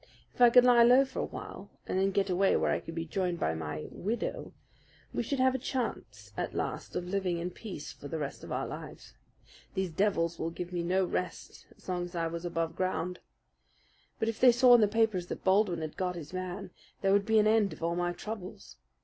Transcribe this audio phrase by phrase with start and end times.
[0.33, 2.95] If I could lie low for a while and then get away where I could
[2.95, 4.51] be joined by my 'widow'
[5.13, 8.51] we should have a chance at last of living in peace for the rest of
[8.51, 9.13] our lives.
[9.75, 13.19] These devils would give me no rest so long as I was above ground;
[14.17, 16.71] but if they saw in the papers that Baldwin had got his man,
[17.01, 18.77] there would be an end of all my troubles.